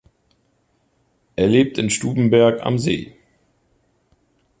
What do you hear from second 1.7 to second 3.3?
in Stubenberg am See.